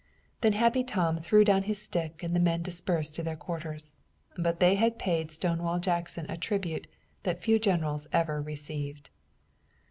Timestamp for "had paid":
4.73-5.29